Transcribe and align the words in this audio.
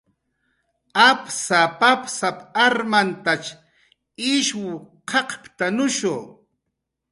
"Apsap"" 1.09 1.77
apsap"" 1.89 2.37
armantach 2.65 3.47
ishw 4.33 4.65
q'aqptanushu" 5.09 6.15